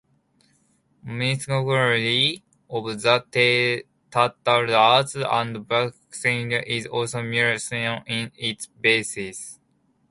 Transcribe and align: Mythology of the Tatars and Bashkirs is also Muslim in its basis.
Mythology 1.03 2.43
of 2.67 2.99
the 3.03 3.23
Tatars 4.09 5.15
and 5.15 5.55
Bashkirs 5.67 6.63
is 6.65 6.87
also 6.87 7.21
Muslim 7.21 8.01
in 8.07 8.31
its 8.35 8.65
basis. 8.65 9.59